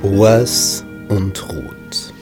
Boas 0.00 0.84
und 1.08 1.42
Ruth. 1.50 2.14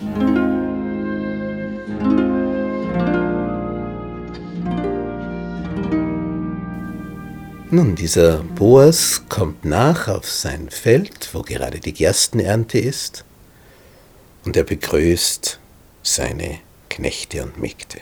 Nun, 7.71 7.95
dieser 7.95 8.39
Boas 8.39 9.23
kommt 9.29 9.65
nach 9.65 10.09
auf 10.09 10.29
sein 10.29 10.69
Feld, 10.69 11.29
wo 11.33 11.43
gerade 11.43 11.79
die 11.79 11.93
Gerstenernte 11.93 12.81
ist, 12.81 13.25
und 14.45 14.57
er 14.57 14.65
begrüßt 14.65 15.61
seine 16.03 16.59
Knechte 16.89 17.45
und 17.45 17.59
Mägde. 17.59 18.01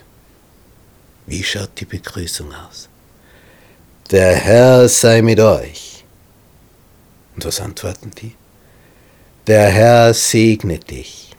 Wie 1.31 1.45
schaut 1.45 1.79
die 1.79 1.85
Begrüßung 1.85 2.53
aus? 2.53 2.89
Der 4.11 4.35
Herr 4.35 4.89
sei 4.89 5.23
mit 5.23 5.39
euch. 5.39 6.05
Und 7.37 7.45
was 7.45 7.61
antworten 7.61 8.11
die? 8.11 8.35
Der 9.47 9.69
Herr 9.69 10.13
segne 10.13 10.81
dich. 10.81 11.31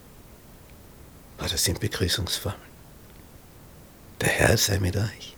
Oh, 1.42 1.46
das 1.52 1.66
sind 1.66 1.82
Begrüßungsformeln. 1.82 2.72
Der 4.22 4.30
Herr 4.30 4.58
sei 4.58 4.80
mit 4.80 4.96
euch. 4.96 5.36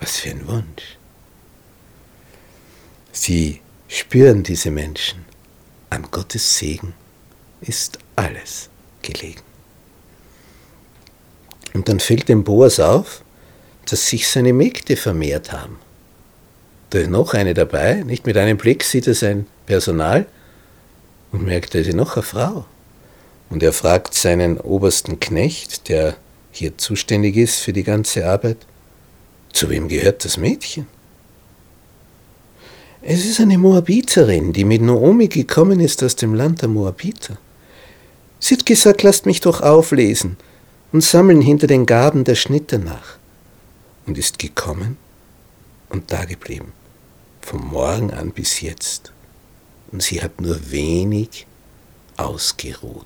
Was 0.00 0.20
für 0.20 0.30
ein 0.30 0.48
Wunsch. 0.48 0.96
Sie 3.12 3.60
spüren 3.88 4.42
diese 4.42 4.70
Menschen. 4.70 5.26
An 5.90 6.10
Gottes 6.10 6.56
Segen 6.56 6.94
ist 7.60 7.98
alles 8.16 8.70
gelegen. 9.02 9.47
Und 11.78 11.88
dann 11.88 12.00
fällt 12.00 12.28
dem 12.28 12.42
Boas 12.42 12.80
auf, 12.80 13.22
dass 13.88 14.08
sich 14.08 14.26
seine 14.26 14.52
Mägde 14.52 14.96
vermehrt 14.96 15.52
haben. 15.52 15.76
Da 16.90 16.98
ist 16.98 17.08
noch 17.08 17.34
eine 17.34 17.54
dabei, 17.54 18.02
nicht 18.02 18.26
mit 18.26 18.36
einem 18.36 18.56
Blick 18.56 18.82
sieht 18.82 19.06
er 19.06 19.14
sein 19.14 19.46
Personal 19.64 20.26
und 21.30 21.44
merkt, 21.44 21.76
da 21.76 21.78
ist 21.78 21.92
noch 21.94 22.16
eine 22.16 22.24
Frau. 22.24 22.64
Und 23.48 23.62
er 23.62 23.72
fragt 23.72 24.14
seinen 24.14 24.58
obersten 24.58 25.20
Knecht, 25.20 25.88
der 25.88 26.16
hier 26.50 26.76
zuständig 26.76 27.36
ist 27.36 27.60
für 27.60 27.72
die 27.72 27.84
ganze 27.84 28.26
Arbeit, 28.26 28.56
zu 29.52 29.70
wem 29.70 29.86
gehört 29.86 30.24
das 30.24 30.36
Mädchen? 30.36 30.88
Es 33.02 33.24
ist 33.24 33.38
eine 33.38 33.56
Moabiterin, 33.56 34.52
die 34.52 34.64
mit 34.64 34.82
Noomi 34.82 35.28
gekommen 35.28 35.78
ist 35.78 36.02
aus 36.02 36.16
dem 36.16 36.34
Land 36.34 36.60
der 36.60 36.70
Moabiter. 36.70 37.38
Sie 38.40 38.56
hat 38.56 38.66
gesagt, 38.66 39.04
lasst 39.04 39.26
mich 39.26 39.40
doch 39.40 39.60
auflesen 39.60 40.38
und 40.92 41.02
sammeln 41.02 41.40
hinter 41.40 41.66
den 41.66 41.86
Gaben 41.86 42.24
der 42.24 42.34
Schnitte 42.34 42.78
nach. 42.78 43.18
Und 44.06 44.16
ist 44.16 44.38
gekommen 44.38 44.96
und 45.90 46.10
dageblieben, 46.10 46.72
vom 47.42 47.68
Morgen 47.68 48.10
an 48.10 48.32
bis 48.32 48.60
jetzt. 48.62 49.12
Und 49.92 50.02
sie 50.02 50.22
hat 50.22 50.40
nur 50.40 50.70
wenig 50.70 51.46
ausgeruht. 52.16 53.04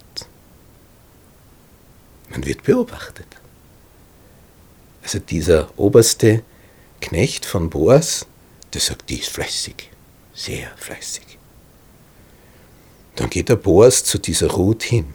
Man 2.31 2.47
wird 2.47 2.63
beobachtet. 2.63 3.27
Also 5.03 5.19
dieser 5.19 5.77
oberste 5.77 6.43
Knecht 7.01 7.45
von 7.45 7.69
Boas, 7.69 8.27
der 8.73 8.81
sagt, 8.81 9.11
die 9.11 9.19
ist 9.19 9.31
fleißig 9.31 9.93
sehr 10.35 10.71
fleißig. 10.77 11.39
Dann 13.17 13.31
geht 13.31 13.49
der 13.49 13.57
Boas 13.57 14.05
zu 14.05 14.19
dieser 14.19 14.51
Ruth 14.51 14.83
hin. 14.83 15.15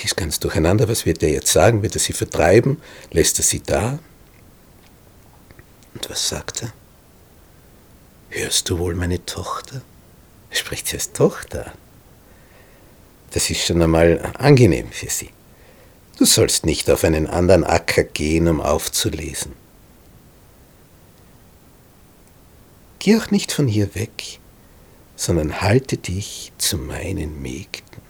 Die 0.00 0.06
ist 0.06 0.16
ganz 0.16 0.40
durcheinander. 0.40 0.88
Was 0.88 1.06
wird 1.06 1.22
er 1.22 1.30
jetzt 1.30 1.52
sagen? 1.52 1.82
Wird 1.82 1.94
er 1.94 2.00
sie 2.00 2.12
vertreiben? 2.12 2.80
Lässt 3.10 3.38
er 3.38 3.44
sie 3.44 3.60
da? 3.60 3.98
Und 5.94 6.10
was 6.10 6.28
sagt 6.28 6.62
er? 6.62 6.72
Hörst 8.30 8.68
du 8.68 8.78
wohl 8.78 8.94
meine 8.94 9.24
Tochter? 9.24 9.82
Er 10.50 10.56
spricht 10.56 10.88
sie 10.88 10.96
als 10.96 11.12
Tochter. 11.12 11.72
Das 13.30 13.50
ist 13.50 13.66
schon 13.66 13.82
einmal 13.82 14.32
angenehm 14.38 14.90
für 14.90 15.10
sie. 15.10 15.30
Du 16.18 16.24
sollst 16.24 16.66
nicht 16.66 16.88
auf 16.90 17.02
einen 17.04 17.26
anderen 17.26 17.64
Acker 17.64 18.04
gehen, 18.04 18.46
um 18.46 18.60
aufzulesen. 18.60 19.52
Geh 23.00 23.16
auch 23.16 23.30
nicht 23.30 23.52
von 23.52 23.66
hier 23.66 23.94
weg, 23.94 24.38
sondern 25.16 25.60
halte 25.60 25.96
dich 25.96 26.52
zu 26.58 26.78
meinen 26.78 27.42
Mägden. 27.42 28.03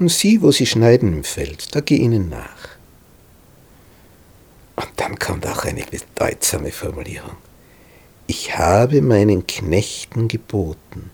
Und 0.00 0.08
sieh, 0.08 0.40
wo 0.40 0.50
sie 0.50 0.64
schneiden 0.64 1.12
im 1.12 1.24
Feld, 1.24 1.74
da 1.74 1.80
geh 1.80 1.96
ihnen 1.96 2.30
nach. 2.30 2.70
Und 4.76 4.88
dann 4.96 5.18
kommt 5.18 5.46
auch 5.46 5.64
eine 5.64 5.84
bedeutsame 5.84 6.72
Formulierung. 6.72 7.36
Ich 8.26 8.56
habe 8.56 9.02
meinen 9.02 9.46
Knechten 9.46 10.26
geboten, 10.26 11.10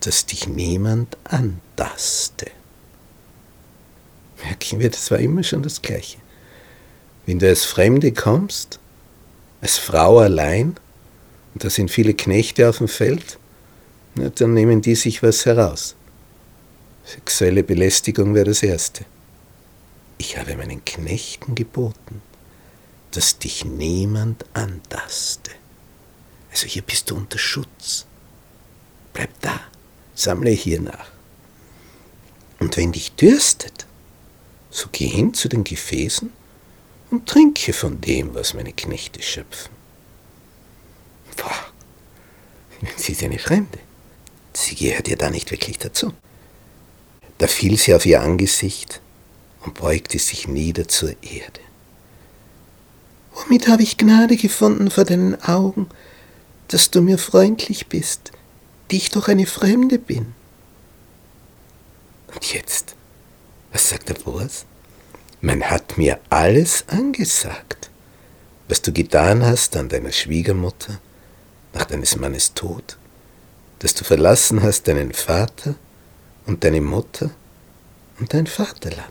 dass 0.00 0.24
dich 0.24 0.46
niemand 0.46 1.18
antaste. 1.24 2.46
Merken 4.44 4.78
wir, 4.78 4.90
das 4.90 5.10
war 5.10 5.18
immer 5.18 5.42
schon 5.42 5.64
das 5.64 5.82
Gleiche. 5.82 6.18
Wenn 7.26 7.40
du 7.40 7.48
als 7.48 7.64
Fremde 7.64 8.12
kommst, 8.12 8.78
als 9.60 9.78
Frau 9.78 10.18
allein, 10.18 10.76
und 11.54 11.64
da 11.64 11.70
sind 11.70 11.90
viele 11.90 12.14
Knechte 12.14 12.68
auf 12.68 12.78
dem 12.78 12.86
Feld, 12.88 13.36
na, 14.14 14.28
dann 14.28 14.54
nehmen 14.54 14.80
die 14.80 14.94
sich 14.94 15.24
was 15.24 15.44
heraus. 15.44 15.96
Sexuelle 17.04 17.62
Belästigung 17.62 18.34
wäre 18.34 18.46
das 18.46 18.62
Erste. 18.62 19.04
Ich 20.16 20.38
habe 20.38 20.56
meinen 20.56 20.84
Knechten 20.84 21.54
geboten, 21.54 22.22
dass 23.10 23.38
dich 23.38 23.64
niemand 23.64 24.44
antaste. 24.54 25.50
Also 26.50 26.66
hier 26.66 26.82
bist 26.82 27.10
du 27.10 27.16
unter 27.16 27.38
Schutz. 27.38 28.06
Bleib 29.12 29.30
da, 29.42 29.60
sammle 30.14 30.50
hier 30.50 30.80
nach. 30.80 31.10
Und 32.58 32.76
wenn 32.76 32.92
dich 32.92 33.12
dürstet, 33.12 33.86
so 34.70 34.88
geh 34.90 35.06
hin 35.06 35.34
zu 35.34 35.48
den 35.48 35.62
Gefäßen 35.62 36.32
und 37.10 37.28
trinke 37.28 37.72
von 37.72 38.00
dem, 38.00 38.34
was 38.34 38.54
meine 38.54 38.72
Knechte 38.72 39.20
schöpfen. 39.20 39.70
Boah, 41.36 41.66
sie 42.96 43.12
ist 43.12 43.22
eine 43.22 43.38
Fremde. 43.38 43.78
Sie 44.54 44.74
gehört 44.74 45.08
ja 45.08 45.16
da 45.16 45.30
nicht 45.30 45.50
wirklich 45.50 45.78
dazu. 45.78 46.14
Da 47.44 47.48
fiel 47.48 47.76
sie 47.76 47.92
auf 47.92 48.06
ihr 48.06 48.22
Angesicht 48.22 49.02
und 49.66 49.74
beugte 49.74 50.18
sich 50.18 50.48
nieder 50.48 50.88
zur 50.88 51.10
Erde. 51.10 51.60
Womit 53.34 53.68
habe 53.68 53.82
ich 53.82 53.98
Gnade 53.98 54.38
gefunden 54.38 54.90
vor 54.90 55.04
deinen 55.04 55.38
Augen, 55.42 55.90
dass 56.68 56.90
du 56.90 57.02
mir 57.02 57.18
freundlich 57.18 57.88
bist, 57.88 58.32
die 58.90 58.96
ich 58.96 59.10
doch 59.10 59.28
eine 59.28 59.44
Fremde 59.44 59.98
bin? 59.98 60.32
Und 62.34 62.50
jetzt, 62.54 62.94
was 63.74 63.90
sagt 63.90 64.08
der 64.08 64.14
Boas? 64.14 64.64
Man 65.42 65.64
hat 65.64 65.98
mir 65.98 66.20
alles 66.30 66.88
angesagt, 66.88 67.90
was 68.68 68.80
du 68.80 68.90
getan 68.90 69.44
hast 69.44 69.76
an 69.76 69.90
deiner 69.90 70.12
Schwiegermutter 70.12 70.98
nach 71.74 71.84
deines 71.84 72.16
Mannes 72.16 72.54
Tod, 72.54 72.96
dass 73.80 73.92
du 73.92 74.02
verlassen 74.02 74.62
hast 74.62 74.88
deinen 74.88 75.12
Vater 75.12 75.74
und 76.46 76.64
deine 76.64 76.80
Mutter 76.80 77.30
und 78.18 78.32
dein 78.32 78.46
Vaterland 78.46 79.10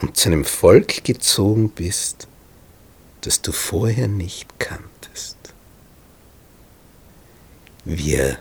und 0.00 0.16
zu 0.16 0.28
einem 0.28 0.44
Volk 0.44 1.04
gezogen 1.04 1.70
bist, 1.70 2.28
das 3.22 3.42
du 3.42 3.52
vorher 3.52 4.08
nicht 4.08 4.58
kanntest. 4.58 5.36
Wir 7.84 8.38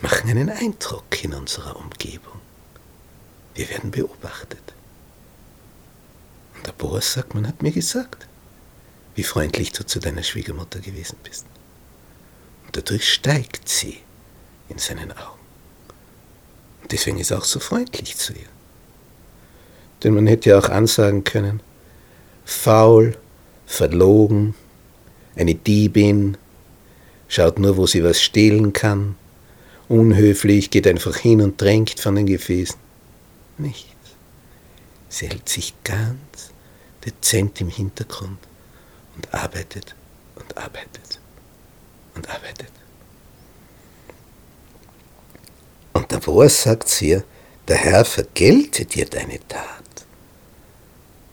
machen 0.00 0.30
einen 0.30 0.50
Eindruck 0.50 1.22
in 1.24 1.34
unserer 1.34 1.76
Umgebung. 1.76 2.40
Wir 3.54 3.68
werden 3.68 3.90
beobachtet. 3.90 4.62
Und 6.54 6.66
der 6.66 6.72
Boas 6.72 7.12
sagt, 7.12 7.34
man 7.34 7.46
hat 7.46 7.62
mir 7.62 7.72
gesagt 7.72 8.26
wie 9.14 9.22
freundlich 9.22 9.72
du 9.72 9.84
zu 9.84 10.00
deiner 10.00 10.22
Schwiegermutter 10.22 10.80
gewesen 10.80 11.18
bist. 11.22 11.46
Und 12.66 12.76
dadurch 12.76 13.12
steigt 13.12 13.68
sie 13.68 13.98
in 14.72 14.78
seinen 14.78 15.12
Augen. 15.12 15.40
Und 16.82 16.92
deswegen 16.92 17.18
ist 17.18 17.30
er 17.30 17.38
auch 17.38 17.44
so 17.44 17.60
freundlich 17.60 18.16
zu 18.16 18.32
ihr. 18.32 18.48
Denn 20.02 20.14
man 20.14 20.26
hätte 20.26 20.50
ja 20.50 20.58
auch 20.58 20.68
ansagen 20.68 21.22
können, 21.24 21.60
faul, 22.44 23.16
verlogen, 23.66 24.54
eine 25.36 25.54
Diebin, 25.54 26.36
schaut 27.28 27.58
nur, 27.58 27.76
wo 27.76 27.86
sie 27.86 28.02
was 28.02 28.20
stehlen 28.20 28.72
kann, 28.72 29.14
unhöflich, 29.88 30.70
geht 30.70 30.86
einfach 30.86 31.16
hin 31.16 31.40
und 31.40 31.60
drängt 31.60 32.00
von 32.00 32.16
den 32.16 32.26
Gefäßen. 32.26 32.80
Nichts. 33.58 33.86
Sie 35.08 35.28
hält 35.28 35.48
sich 35.48 35.74
ganz 35.84 36.50
dezent 37.04 37.60
im 37.60 37.68
Hintergrund 37.68 38.38
und 39.14 39.32
arbeitet 39.34 39.94
und 40.36 40.56
arbeitet 40.56 41.20
und 42.14 42.28
arbeitet. 42.28 42.81
Und 45.92 46.10
der 46.10 46.18
Boas 46.18 46.62
sagt 46.62 46.88
hier, 46.88 47.24
der 47.68 47.76
Herr 47.76 48.04
vergelte 48.04 48.84
dir 48.84 49.06
deine 49.06 49.38
Tat. 49.48 49.82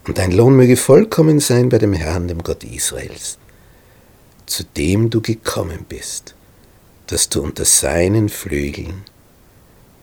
Und 0.06 0.18
dein 0.18 0.32
Lohn 0.32 0.56
möge 0.56 0.78
vollkommen 0.78 1.40
sein 1.40 1.70
bei 1.70 1.78
dem 1.78 1.94
Herrn, 1.94 2.28
dem 2.28 2.44
Gott 2.44 2.64
Israels, 2.64 3.38
zu 4.46 4.64
dem 4.64 5.10
du 5.10 5.22
gekommen 5.22 5.86
bist, 5.88 6.36
dass 7.08 7.30
du 7.30 7.42
unter 7.42 7.66
seinen 7.66 8.30
Flügeln 8.30 9.04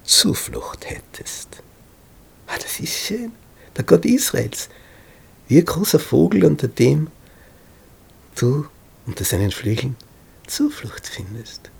Zuflucht 0.05 0.89
hättest. 0.89 1.63
Ah, 2.47 2.57
das 2.63 2.79
ist 2.79 2.93
schön. 2.93 3.33
Der 3.77 3.85
Gott 3.85 4.05
Israels, 4.05 4.69
wie 5.49 5.59
ein 5.59 5.65
großer 5.65 5.99
Vogel, 5.99 6.45
unter 6.45 6.69
dem 6.69 7.09
du 8.37 8.67
unter 9.07 9.25
seinen 9.25 9.51
Flügeln 9.51 9.97
Zuflucht 10.47 11.07
findest. 11.07 11.71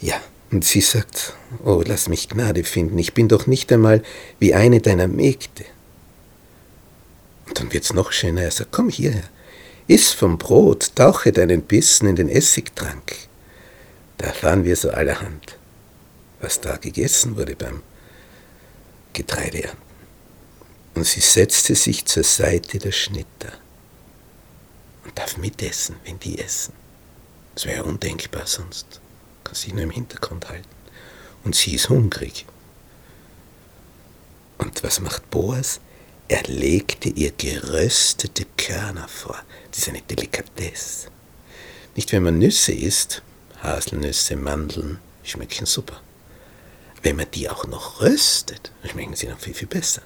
Ja, 0.00 0.20
und 0.50 0.64
sie 0.64 0.80
sagt, 0.80 1.34
oh, 1.64 1.82
lass 1.84 2.08
mich 2.08 2.28
Gnade 2.28 2.64
finden, 2.64 2.98
ich 2.98 3.14
bin 3.14 3.28
doch 3.28 3.46
nicht 3.46 3.72
einmal 3.72 4.02
wie 4.38 4.54
eine 4.54 4.80
deiner 4.80 5.08
Mägde. 5.08 5.64
Und 7.46 7.58
dann 7.58 7.72
wird's 7.72 7.92
noch 7.92 8.12
schöner, 8.12 8.42
er 8.42 8.50
sagt, 8.50 8.72
komm 8.72 8.88
hierher, 8.88 9.24
iss 9.88 10.12
vom 10.12 10.38
Brot, 10.38 10.92
tauche 10.94 11.32
deinen 11.32 11.62
Bissen 11.62 12.08
in 12.08 12.16
den 12.16 12.28
Essigtrank. 12.28 13.16
Da 14.18 14.26
erfahren 14.26 14.64
wir 14.64 14.76
so 14.76 14.90
allerhand, 14.90 15.58
was 16.40 16.60
da 16.60 16.76
gegessen 16.76 17.36
wurde 17.36 17.56
beim 17.56 17.82
Getreideernten. 19.12 19.86
Und 20.94 21.06
sie 21.06 21.20
setzte 21.20 21.74
sich 21.74 22.06
zur 22.06 22.24
Seite 22.24 22.78
der 22.78 22.92
Schnitter 22.92 23.52
und 25.04 25.18
darf 25.18 25.36
mitessen, 25.36 25.96
wenn 26.04 26.18
die 26.18 26.38
essen. 26.38 26.72
Das 27.54 27.66
wäre 27.66 27.84
undenkbar 27.84 28.46
sonst 28.46 29.00
kann 29.46 29.54
sich 29.54 29.72
nur 29.72 29.84
im 29.84 29.90
Hintergrund 29.90 30.48
halten. 30.48 30.68
Und 31.44 31.54
sie 31.54 31.74
ist 31.74 31.88
hungrig. 31.88 32.44
Und 34.58 34.82
was 34.82 35.00
macht 35.00 35.30
Boas? 35.30 35.80
Er 36.28 36.42
legte 36.42 37.08
ihr 37.08 37.30
geröstete 37.30 38.46
Körner 38.56 39.06
vor. 39.06 39.40
Das 39.70 39.78
ist 39.78 39.88
eine 39.88 40.02
Delikatesse. 40.02 41.08
Nicht, 41.94 42.10
wenn 42.12 42.24
man 42.24 42.38
Nüsse 42.38 42.72
isst, 42.72 43.22
Haselnüsse, 43.62 44.34
Mandeln, 44.34 44.98
schmecken 45.22 45.66
super. 45.66 46.00
Wenn 47.02 47.16
man 47.16 47.30
die 47.30 47.48
auch 47.48 47.66
noch 47.66 48.00
röstet, 48.00 48.72
schmecken 48.90 49.14
sie 49.14 49.28
noch 49.28 49.38
viel, 49.38 49.54
viel 49.54 49.68
besser. 49.68 50.02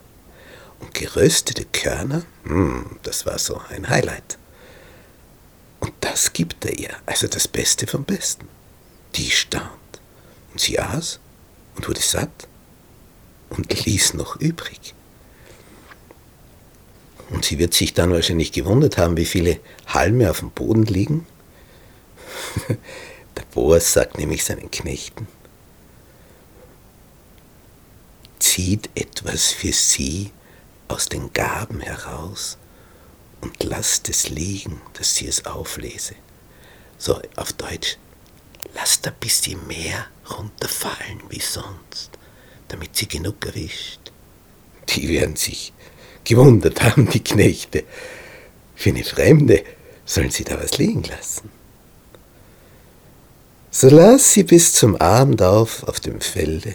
Und 0.80 0.92
geröstete 0.92 1.64
Körner, 1.64 2.22
mh, 2.44 2.54
hm, 2.54 2.98
das 3.02 3.24
war 3.24 3.38
so 3.38 3.60
ein 3.70 3.88
Highlight. 3.88 4.36
Und 5.80 5.94
das 6.00 6.34
gibt 6.34 6.64
er 6.66 6.78
ihr, 6.78 6.94
also 7.06 7.26
das 7.26 7.48
Beste 7.48 7.86
vom 7.86 8.04
Besten. 8.04 8.46
Die 9.16 9.30
staunt. 9.30 9.64
Und 10.52 10.60
sie 10.60 10.78
aß 10.78 11.20
und 11.76 11.88
wurde 11.88 12.00
satt 12.00 12.48
und 13.50 13.84
ließ 13.84 14.14
noch 14.14 14.36
übrig. 14.36 14.94
Und 17.30 17.44
sie 17.44 17.58
wird 17.58 17.74
sich 17.74 17.94
dann 17.94 18.12
wahrscheinlich 18.12 18.52
gewundert 18.52 18.98
haben, 18.98 19.16
wie 19.16 19.24
viele 19.24 19.60
Halme 19.86 20.30
auf 20.30 20.40
dem 20.40 20.50
Boden 20.50 20.84
liegen. 20.84 21.26
Der 23.36 23.44
Boas 23.52 23.92
sagt 23.92 24.18
nämlich 24.18 24.44
seinen 24.44 24.70
Knechten, 24.70 25.28
zieht 28.40 28.90
etwas 28.96 29.52
für 29.52 29.72
sie 29.72 30.32
aus 30.88 31.08
den 31.08 31.32
Gaben 31.32 31.80
heraus 31.80 32.58
und 33.40 33.62
lasst 33.62 34.08
es 34.08 34.28
liegen, 34.28 34.80
dass 34.94 35.14
sie 35.14 35.28
es 35.28 35.46
auflese. 35.46 36.14
So 36.98 37.20
auf 37.36 37.52
Deutsch, 37.52 37.96
lasst 38.80 39.06
ein 39.06 39.14
bisschen 39.20 39.66
mehr 39.66 40.06
runterfallen 40.38 41.20
wie 41.28 41.40
sonst, 41.40 42.10
damit 42.68 42.96
sie 42.96 43.06
genug 43.06 43.44
erwischt. 43.44 44.10
Die 44.88 45.08
werden 45.08 45.36
sich 45.36 45.72
gewundert 46.24 46.82
haben, 46.82 47.08
die 47.08 47.22
Knechte. 47.22 47.84
Für 48.74 48.90
eine 48.90 49.04
Fremde 49.04 49.62
sollen 50.06 50.30
sie 50.30 50.44
da 50.44 50.58
was 50.60 50.78
liegen 50.78 51.02
lassen. 51.02 51.50
So 53.70 53.88
las 53.90 54.32
sie 54.32 54.44
bis 54.44 54.72
zum 54.72 54.96
Abend 54.96 55.42
auf 55.42 55.84
auf 55.84 56.00
dem 56.00 56.20
Felde 56.20 56.74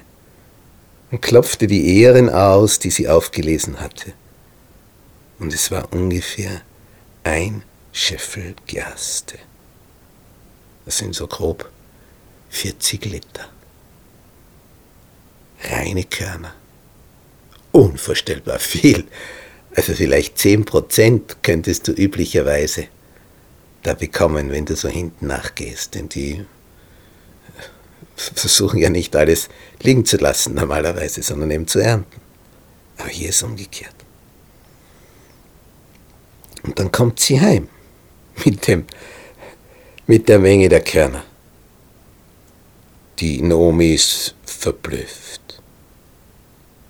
und 1.11 1.21
klopfte 1.21 1.65
die 1.65 1.99
Ehren 1.99 2.29
aus, 2.29 2.77
die 2.77 2.91
sie 2.91 3.09
aufgelesen 3.09 3.79
hatte. 3.79 4.13
Und 5.39 5.53
es 5.53 5.71
war 5.71 5.91
ungefähr 5.91 6.61
ein 7.23 7.63
Scheffel 7.91 8.55
Gerste. 8.67 9.39
Das 10.85 10.99
sind 10.99 11.15
so 11.15 11.27
grob 11.27 11.69
40 12.55 13.05
Liter. 13.05 13.49
Reine 15.69 16.05
Körner. 16.05 16.53
Unvorstellbar 17.73 18.59
viel. 18.59 19.05
Also 19.75 19.93
vielleicht 19.93 20.37
10 20.37 20.63
Prozent 20.63 21.43
könntest 21.43 21.87
du 21.87 21.91
üblicherweise 21.91 22.87
da 23.83 23.93
bekommen, 23.93 24.51
wenn 24.51 24.65
du 24.65 24.75
so 24.75 24.87
hinten 24.87 25.27
nachgehst. 25.27 25.95
Denn 25.95 26.07
die 26.07 26.45
versuchen 28.15 28.79
ja 28.79 28.89
nicht 28.89 29.13
alles 29.17 29.49
liegen 29.81 30.05
zu 30.05 30.15
lassen 30.15 30.55
normalerweise, 30.55 31.21
sondern 31.23 31.51
eben 31.51 31.67
zu 31.67 31.79
ernten. 31.79 32.21
Aber 32.97 33.09
hier 33.09 33.29
ist 33.29 33.43
umgekehrt. 33.43 33.95
Und 36.63 36.79
dann 36.79 36.89
kommt 36.89 37.19
sie 37.19 37.41
heim 37.41 37.67
mit, 38.45 38.65
dem, 38.67 38.85
mit 40.07 40.29
der 40.29 40.39
Menge 40.39 40.69
der 40.69 40.81
Körner. 40.81 41.25
Die 43.19 43.41
Naomi 43.41 43.93
ist 43.93 44.35
verblüfft. 44.45 45.61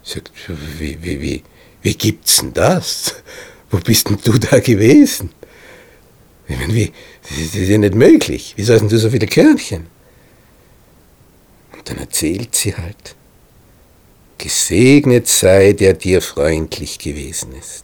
Sagt, 0.03 0.31
wie, 0.79 1.01
wie, 1.01 1.21
wie, 1.21 1.43
wie 1.81 1.93
gibt's 1.93 2.37
denn 2.37 2.53
das? 2.53 3.15
Wo 3.69 3.77
bist 3.77 4.09
denn 4.09 4.19
du 4.23 4.37
da 4.37 4.59
gewesen? 4.59 5.31
Ich 6.47 6.57
meine, 6.57 6.73
wie, 6.73 6.91
das 7.23 7.37
ist 7.37 7.55
ja 7.55 7.77
nicht 7.77 7.95
möglich. 7.95 8.53
Wieso 8.55 8.73
hast 8.73 8.89
du 8.89 8.97
so 8.97 9.09
viele 9.09 9.27
Körnchen? 9.27 9.87
Und 11.73 11.89
dann 11.89 11.97
erzählt 11.97 12.55
sie 12.55 12.75
halt, 12.75 13.15
gesegnet 14.37 15.27
sei, 15.27 15.73
der 15.73 15.93
dir 15.93 16.21
freundlich 16.21 16.99
gewesen 16.99 17.53
ist. 17.55 17.83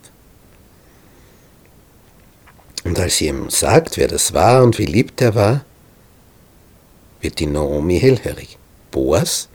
Und 2.84 3.00
als 3.00 3.18
sie 3.18 3.28
ihm 3.28 3.50
sagt, 3.50 3.98
wer 3.98 4.08
das 4.08 4.34
war 4.34 4.64
und 4.64 4.78
wie 4.80 4.86
lieb 4.86 5.16
der 5.18 5.36
war, 5.36 5.66
wird 7.22 7.40
die 7.40 7.46
Naomi 7.46 8.00
hellhörig. 8.00 8.58
Boas, 8.92 9.48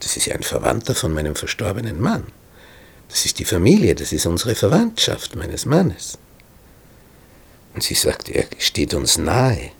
das 0.00 0.16
ist 0.16 0.26
ja 0.26 0.34
ein 0.34 0.42
Verwandter 0.42 0.94
von 0.94 1.12
meinem 1.12 1.36
verstorbenen 1.36 2.00
Mann. 2.00 2.26
Das 3.08 3.26
ist 3.26 3.38
die 3.38 3.44
Familie, 3.44 3.94
das 3.94 4.12
ist 4.12 4.26
unsere 4.26 4.54
Verwandtschaft 4.54 5.36
meines 5.36 5.66
Mannes. 5.66 6.18
Und 7.74 7.82
sie 7.82 7.94
sagt, 7.94 8.28
er 8.28 8.46
steht 8.58 8.94
uns 8.94 9.18
nahe. 9.18 9.70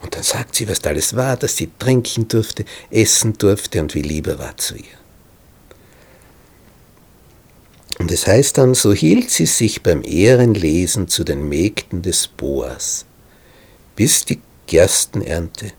Und 0.00 0.16
dann 0.16 0.22
sagt 0.22 0.56
sie, 0.56 0.68
was 0.68 0.80
da 0.80 0.90
alles 0.90 1.14
war, 1.14 1.36
dass 1.36 1.56
sie 1.56 1.70
trinken 1.78 2.28
durfte, 2.28 2.64
essen 2.90 3.34
durfte 3.34 3.80
und 3.80 3.94
wie 3.94 4.02
lieber 4.02 4.38
war 4.38 4.56
zu 4.56 4.76
ihr. 4.76 4.84
Und 7.98 8.10
es 8.10 8.26
heißt 8.26 8.58
dann, 8.58 8.74
so 8.74 8.92
hielt 8.92 9.30
sie 9.30 9.46
sich 9.46 9.82
beim 9.82 10.02
Ehrenlesen 10.02 11.08
zu 11.08 11.24
den 11.24 11.48
Mägden 11.48 12.02
des 12.02 12.26
Boas 12.26 13.04
bis 13.96 14.24
die 14.24 14.40
Gerstenernte 14.66 15.72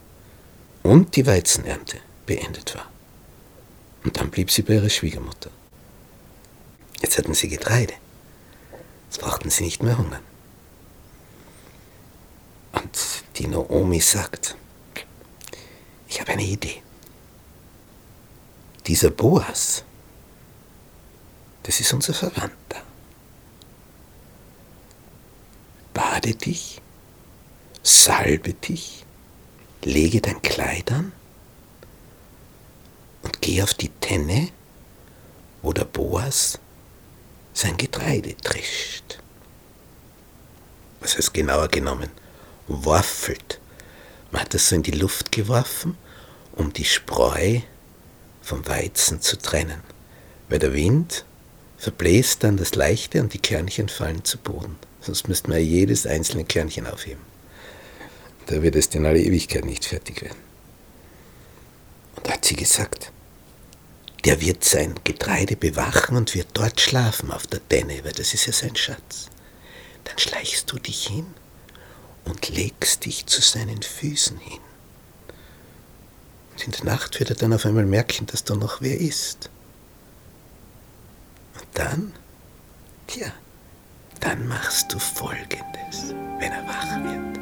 und 0.84 1.16
die 1.16 1.26
Weizenernte 1.26 2.00
beendet 2.26 2.76
war. 2.76 2.90
Und 4.04 4.18
dann 4.20 4.30
blieb 4.30 4.52
sie 4.52 4.62
bei 4.62 4.74
ihrer 4.74 4.90
Schwiegermutter. 4.90 5.50
Jetzt 7.02 7.18
hatten 7.18 7.34
sie 7.34 7.48
Getreide. 7.48 7.94
Jetzt 9.06 9.22
brauchten 9.22 9.50
sie 9.50 9.64
nicht 9.64 9.82
mehr 9.82 9.98
hungern. 9.98 10.24
Und 12.74 13.24
die 13.38 13.48
Naomi 13.48 14.00
sagt, 14.00 14.56
ich 16.08 16.20
habe 16.20 16.32
eine 16.32 16.44
Idee. 16.44 16.82
Dieser 18.88 19.10
Boas, 19.10 19.84
das 21.64 21.80
ist 21.80 21.94
unser 21.94 22.14
Verwandter. 22.14 22.82
Bade 25.94 26.36
dich 26.36 26.83
salbe 27.84 28.54
dich, 28.54 29.06
lege 29.84 30.22
dein 30.22 30.42
Kleid 30.42 30.92
an 30.92 31.12
und 33.22 33.42
geh 33.42 33.62
auf 33.62 33.74
die 33.74 33.90
Tenne, 33.90 34.50
wo 35.62 35.74
der 35.74 35.86
Boas 35.86 36.60
sein 37.54 37.78
Getreide 37.78 38.36
trischt. 38.38 39.20
Was 41.02 41.18
heißt 41.18 41.34
genauer 41.34 41.68
genommen? 41.68 42.10
Waffelt. 42.68 43.60
Man 44.32 44.42
hat 44.42 44.56
es 44.56 44.70
so 44.70 44.76
in 44.76 44.84
die 44.84 44.92
Luft 44.92 45.32
geworfen, 45.32 45.98
um 46.54 46.72
die 46.72 46.86
Spreu 46.86 47.60
vom 48.42 48.66
Weizen 48.68 49.22
zu 49.22 49.38
trennen. 49.38 49.82
Weil 50.48 50.60
der 50.60 50.74
Wind 50.74 51.26
verbläst 51.78 52.44
dann 52.44 52.56
das 52.56 52.76
Leichte 52.76 53.22
und 53.22 53.34
die 53.34 53.42
Körnchen 53.42 53.90
fallen 53.90 54.24
zu 54.24 54.38
Boden. 54.38 54.78
Sonst 55.02 55.28
müsste 55.28 55.50
man 55.50 55.60
jedes 55.60 56.08
einzelne 56.08 56.46
Körnchen 56.46 56.88
aufheben. 56.88 57.33
Da 58.48 58.62
wird 58.62 58.76
es 58.76 58.88
in 58.88 59.06
alle 59.06 59.22
Ewigkeit 59.22 59.66
nicht 59.66 59.86
fertig 59.86 60.22
werden. 60.22 60.38
Und 62.16 62.30
hat 62.30 62.46
sie 62.46 62.56
gesagt, 62.56 63.12
der 64.26 64.40
wird 64.40 64.64
sein 64.64 64.96
Getreide 65.04 65.56
bewachen 65.56 66.16
und 66.16 66.34
wird 66.34 66.48
dort 66.54 66.80
schlafen 66.80 67.32
auf 67.32 67.48
der 67.48 67.60
Denne, 67.60 68.04
weil 68.04 68.14
das 68.14 68.34
ist 68.34 68.46
ja 68.46 68.54
sein 68.54 68.76
Schatz. 68.76 69.30
Dann 70.06 70.18
schleichst 70.18 70.72
du 70.72 70.80
dich 70.80 71.08
hin 71.08 71.26
und 72.26 72.50
legst 72.50 73.06
dich 73.06 73.26
zu 73.26 73.42
seinen 73.42 73.82
Füßen 73.82 74.38
hin. 74.38 74.60
Und 76.52 76.66
in 76.66 76.72
der 76.72 76.86
Nacht 76.86 77.20
wird 77.20 77.32
er 77.32 77.36
dann 77.36 77.54
auf 77.54 77.66
einmal 77.66 77.86
merken, 77.86 78.26
dass 78.28 78.44
da 78.44 78.56
noch 78.56 78.82
wer 78.82 79.00
ist. 79.00 79.50
Und 81.56 81.68
dann, 81.74 82.14
tja, 83.08 83.32
dann 84.20 84.48
machst 84.48 84.94
du 84.94 85.00
Folgendes, 85.00 86.14
wenn 86.40 86.52
er 86.52 86.66
wach 86.68 87.04
wird. 87.04 87.33